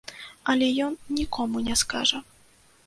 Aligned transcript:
Але 0.53 0.69
ён 0.87 0.97
нікому 1.21 1.57
не 1.69 1.75
скажа. 1.85 2.25